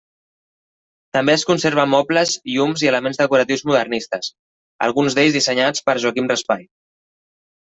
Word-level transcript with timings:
També 1.17 1.33
es 1.39 1.43
conserven 1.49 1.91
mobles, 1.91 2.33
llums 2.53 2.85
i 2.85 2.89
elements 2.93 3.21
decoratius 3.21 3.63
modernistes, 3.73 4.33
alguns 4.89 5.19
d'ells 5.21 5.37
dissenyats 5.37 5.87
per 5.91 5.97
Joaquim 6.07 6.33
Raspall. 6.35 6.67